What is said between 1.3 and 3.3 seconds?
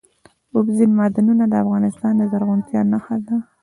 د افغانستان د زرغونتیا نښه